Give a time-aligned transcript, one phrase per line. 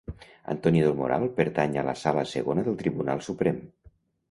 [0.53, 3.63] Antonio del Moral pertany a la Sala Segona del Tribunal Suprem.